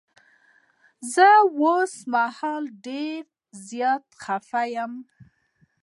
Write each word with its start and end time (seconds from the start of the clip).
زه 1.13 1.29
اوس 1.59 1.93
مهال 2.13 2.63
ډير 2.85 3.23
زيات 3.67 4.05
خفه 4.23 4.63
یم. 4.75 4.93